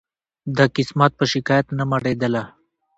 د 0.57 0.59
قسمت 0.75 1.11
په 1.19 1.25
شکایت 1.33 1.67
نه 1.77 1.83
مړېدله 1.91 2.43